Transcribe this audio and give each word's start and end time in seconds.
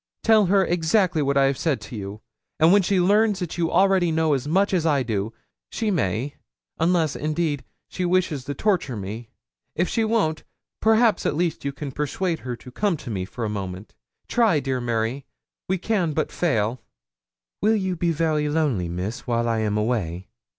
'Tell 0.23 0.47
her 0.47 0.65
exactly 0.65 1.21
what 1.21 1.37
I 1.37 1.43
have 1.45 1.59
said 1.59 1.79
to 1.81 1.95
you, 1.95 2.21
and 2.59 2.73
when 2.73 2.81
she 2.81 2.99
learns 2.99 3.37
that 3.37 3.59
you 3.59 3.69
already 3.71 4.11
know 4.11 4.33
as 4.33 4.47
much 4.47 4.73
as 4.73 4.83
I 4.83 5.03
do, 5.03 5.31
she 5.71 5.91
may 5.91 6.33
unless, 6.79 7.15
indeed, 7.15 7.63
she 7.87 8.03
wishes 8.03 8.43
to 8.45 8.55
torture 8.55 8.95
me. 8.95 9.29
If 9.75 9.87
she 9.87 10.03
won't, 10.03 10.43
perhaps 10.81 11.23
at 11.27 11.35
least 11.35 11.63
you 11.63 11.71
can 11.71 11.91
persuade 11.91 12.39
her 12.39 12.55
to 12.55 12.71
come 12.71 12.97
to 12.97 13.11
me 13.11 13.25
for 13.25 13.45
a 13.45 13.47
moment. 13.49 13.93
Try, 14.27 14.59
dear 14.59 14.81
Mary; 14.81 15.23
we 15.69 15.77
can 15.77 16.13
but 16.13 16.31
fail.' 16.31 16.81
'Will 17.61 17.75
you 17.75 17.95
be 17.95 18.09
very 18.11 18.49
lonely, 18.49 18.89
Miss, 18.89 19.27
while 19.27 19.47
I 19.47 19.59
am 19.59 19.77
away?' 19.77 20.29